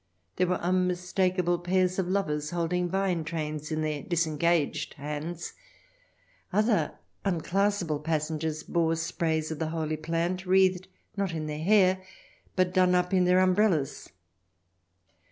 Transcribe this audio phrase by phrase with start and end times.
[0.37, 5.53] There were unmistak able pairs of lovers holding vine trails in their disengaged hands.
[6.51, 12.01] Other unclassable passengers bore sprays of the holy plant, wreathed, not in their hair,
[12.55, 14.09] but done up in their umbrellas.